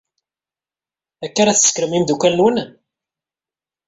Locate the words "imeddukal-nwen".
1.97-2.57